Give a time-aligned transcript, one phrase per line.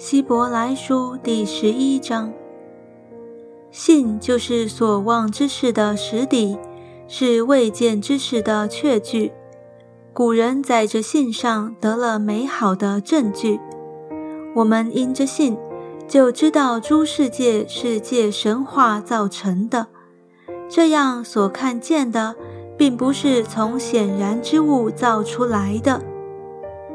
[0.00, 2.32] 希伯来书第十一章，
[3.70, 6.56] 信就是所望之事的实底，
[7.06, 9.30] 是未见之事的确据。
[10.14, 13.60] 古人在这信上得了美好的证据。
[14.54, 15.58] 我们因着信，
[16.08, 19.88] 就知道诸世界是借神话造成的。
[20.70, 22.34] 这样所看见的，
[22.78, 26.00] 并不是从显然之物造出来的。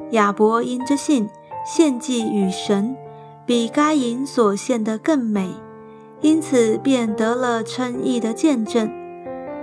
[0.09, 1.29] 亚伯因着信。
[1.65, 2.95] 献祭与神
[3.43, 5.49] 比该隐所献的更美，
[6.21, 8.91] 因此便得了称义的见证，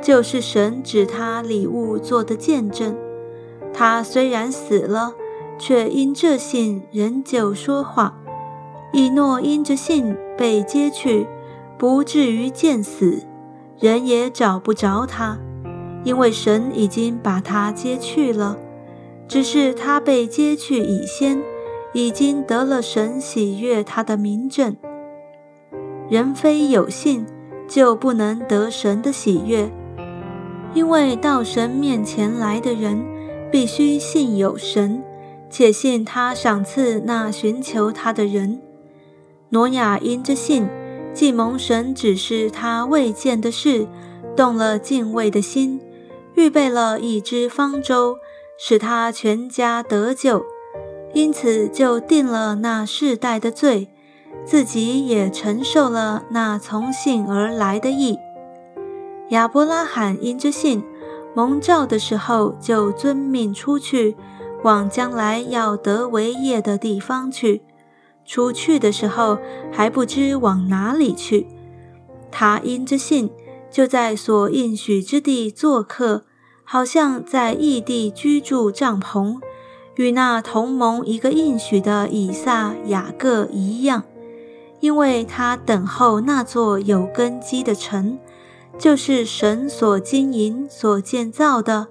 [0.00, 2.96] 就是神指他礼物做的见证。
[3.72, 5.14] 他虽然死了，
[5.58, 8.18] 却因这信仍旧说话。
[8.92, 11.26] 以诺因着信被接去，
[11.78, 13.22] 不至于见死，
[13.78, 15.38] 人也找不着他，
[16.04, 18.58] 因为神已经把他接去了。
[19.26, 21.40] 只是他被接去以先。
[21.92, 24.76] 已经得了神喜悦他的名证。
[26.08, 27.24] 人非有信，
[27.68, 29.70] 就不能得神的喜悦，
[30.74, 33.04] 因为到神面前来的人，
[33.50, 35.02] 必须信有神，
[35.48, 38.60] 且信他赏赐那寻求他的人。
[39.50, 40.66] 挪亚因着信，
[41.12, 43.86] 既蒙神指示他未见的事，
[44.34, 45.80] 动了敬畏的心，
[46.34, 48.16] 预备了一只方舟，
[48.58, 50.42] 使他全家得救。
[51.12, 53.88] 因此，就定了那世代的罪，
[54.44, 58.18] 自己也承受了那从信而来的义。
[59.28, 60.82] 亚伯拉罕因着信
[61.34, 64.16] 蒙召的时候，就遵命出去，
[64.62, 67.62] 往将来要得为业的地方去。
[68.24, 69.38] 出去的时候
[69.72, 71.46] 还不知往哪里去。
[72.30, 73.30] 他因着信，
[73.70, 76.24] 就在所应许之地做客，
[76.64, 79.38] 好像在异地居住帐篷。
[79.96, 84.04] 与那同盟一个应许的以撒、雅各一样，
[84.80, 88.18] 因为他等候那座有根基的城，
[88.78, 91.88] 就是神所经营、所建造的。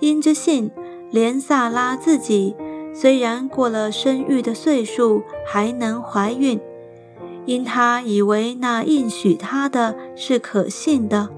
[0.00, 0.70] 因着信，
[1.10, 2.54] 连萨拉自己
[2.94, 6.58] 虽然过了生育的岁数，还能怀孕，
[7.44, 11.28] 因他以为那应许他的是可信的，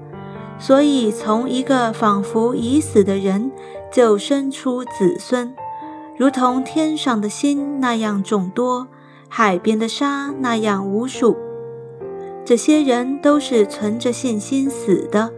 [0.57, 3.51] 所以从一个仿佛已死的人，
[3.91, 5.53] 就生出子孙。
[6.19, 8.89] 如同天上的星那样众多，
[9.29, 11.37] 海边的沙那样无数。
[12.43, 15.31] 这些人都是存着信心死的，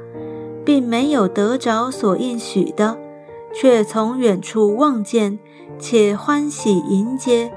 [0.66, 2.98] 并没有得着所应许的，
[3.54, 5.38] 却从远处望见，
[5.78, 7.54] 且欢喜迎接，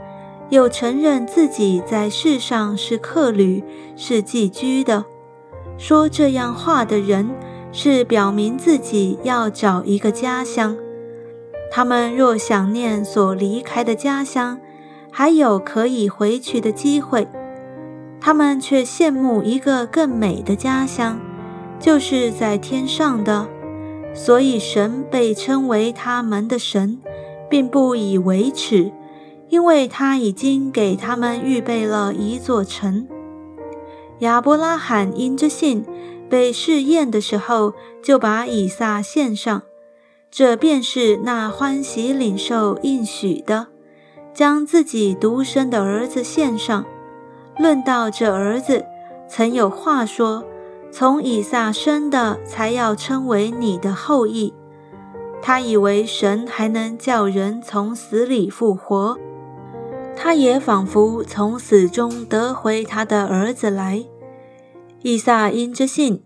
[0.50, 3.64] 又承认自己在世上是客旅，
[3.96, 5.02] 是寄居的。
[5.78, 7.30] 说这样话的人，
[7.72, 10.76] 是表明自己要找一个家乡。
[11.76, 14.60] 他们若想念所离开的家乡，
[15.10, 17.26] 还有可以回去的机会，
[18.20, 21.18] 他们却羡慕一个更美的家乡，
[21.80, 23.48] 就是在天上的。
[24.14, 27.00] 所以神被称为他们的神，
[27.50, 28.92] 并不以为耻，
[29.48, 33.08] 因为他已经给他们预备了一座城。
[34.20, 35.84] 亚伯拉罕因着信
[36.30, 39.62] 被试验的时候，就把以撒献上。
[40.36, 43.68] 这便是那欢喜领受应许的，
[44.34, 46.84] 将自己独生的儿子献上。
[47.56, 48.84] 论到这儿子，
[49.28, 50.42] 曾有话说
[50.90, 54.52] ：“从以撒生的，才要称为你的后裔。”
[55.40, 59.16] 他以为神还能叫人从死里复活，
[60.16, 64.04] 他也仿佛从死中得回他的儿子来。
[65.02, 66.24] 以撒因着信。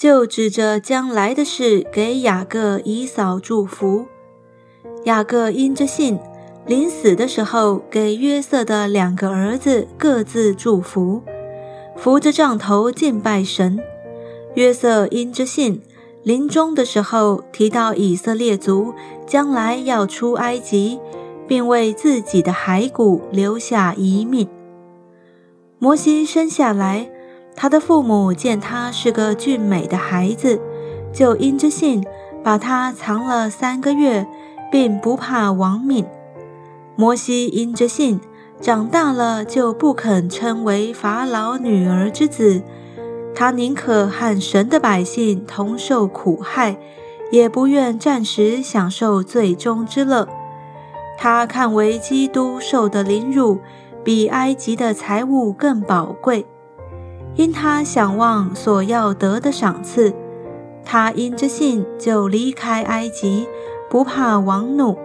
[0.00, 4.06] 就指着将来的事给雅各、以扫祝福。
[5.04, 6.18] 雅各因着信，
[6.64, 11.20] 临死的时候给约瑟的两个儿子各自祝福，
[11.98, 13.78] 扶着杖头敬拜神。
[14.54, 15.82] 约瑟因着信，
[16.22, 18.94] 临终的时候提到以色列族
[19.26, 20.98] 将来要出埃及，
[21.46, 24.48] 并为自己的骸骨留下遗命。
[25.78, 27.10] 摩西生下来。
[27.54, 30.60] 他的父母见他是个俊美的孩子，
[31.12, 32.02] 就因着信
[32.42, 34.26] 把他藏了三个月，
[34.72, 36.06] 并不怕亡命。
[36.96, 38.20] 摩西因着信
[38.60, 42.62] 长大了，就不肯称为法老女儿之子，
[43.34, 46.76] 他宁可和神的百姓同受苦害，
[47.30, 50.28] 也不愿暂时享受最终之乐。
[51.18, 53.58] 他看为基督受的凌辱，
[54.02, 56.46] 比埃及的财物更宝贵。
[57.36, 60.12] 因他想望所要得的赏赐，
[60.84, 63.46] 他因着信就离开埃及，
[63.88, 64.98] 不怕王怒，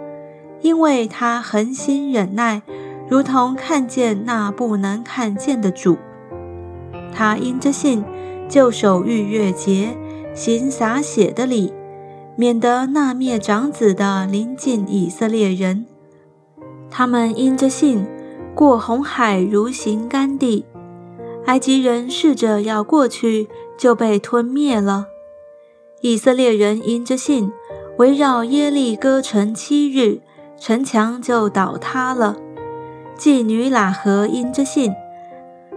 [0.62, 2.62] 因为他恒心忍耐，
[3.08, 5.98] 如同看见那不能看见的主。
[7.14, 8.04] 他因着信，
[8.50, 9.96] 就守逾越节，
[10.34, 11.72] 行洒血的礼，
[12.36, 15.86] 免得那灭长子的临近以色列人。
[16.90, 18.06] 他们因着信，
[18.54, 20.66] 过红海如行干地。
[21.46, 23.48] 埃及人试着要过去，
[23.78, 25.08] 就被吞灭了。
[26.02, 27.52] 以色列人因着信，
[27.98, 30.22] 围绕耶利哥城七日，
[30.58, 32.38] 城墙就倒塌了。
[33.18, 34.92] 妓女喇合因着信，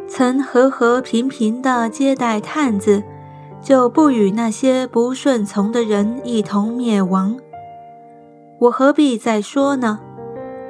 [0.09, 3.03] 曾和和平平地接待探子，
[3.63, 7.37] 就不与那些不顺从的人一同灭亡。
[8.61, 10.01] 我何必再说呢？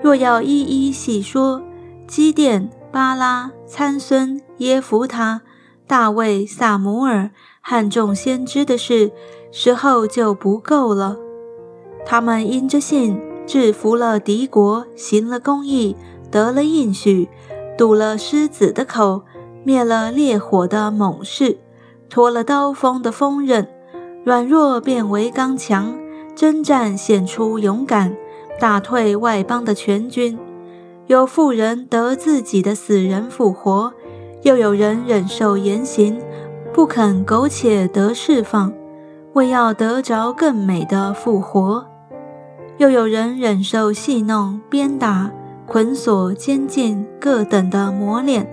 [0.02, 1.62] 若要一一细说，
[2.06, 2.68] 基甸。
[2.90, 5.42] 巴拉、参孙、耶弗他、
[5.86, 7.30] 大卫、萨姆尔
[7.60, 9.12] 和众先知的事，
[9.50, 11.16] 时候就不够了。
[12.06, 15.94] 他们因着信制服了敌国，行了公义，
[16.30, 17.28] 得了应许，
[17.76, 19.22] 堵了狮子的口，
[19.64, 21.58] 灭了烈火的猛士，
[22.08, 23.68] 脱了刀锋的锋刃，
[24.24, 25.94] 软弱变为刚强，
[26.34, 28.16] 征战显出勇敢，
[28.58, 30.38] 打退外邦的全军。
[31.08, 33.94] 有妇人得自己的死人复活，
[34.42, 36.20] 又有人忍受严刑，
[36.70, 38.70] 不肯苟且得释放，
[39.32, 41.82] 为要得着更美的复活；
[42.76, 45.30] 又有人忍受戏弄、鞭打、
[45.66, 48.46] 捆锁、监禁各等的磨练，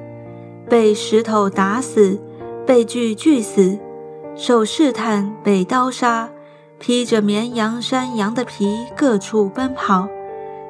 [0.69, 2.17] 被石头打死，
[2.65, 3.77] 被锯锯死，
[4.33, 6.29] 受试探，被刀杀，
[6.79, 10.07] 披着绵羊、山羊的皮，各处奔跑。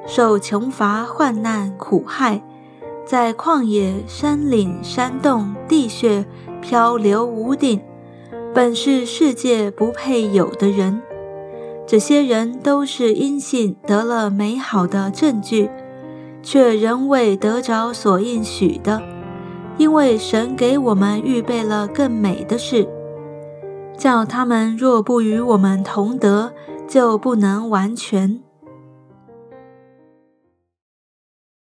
[0.08, 2.42] 受穷乏、患难、苦害，
[3.06, 6.26] 在旷野、山岭、山洞、地穴
[6.62, 7.82] 漂流无定，
[8.54, 11.02] 本是世界不配有的人。
[11.88, 15.70] 这些人都是因信得了美好的证据，
[16.42, 19.02] 却仍未得着所应许的，
[19.78, 22.88] 因为神给我们预备了更美的事，
[23.98, 26.54] 叫他们若不与我们同得，
[26.88, 28.40] 就不能完全。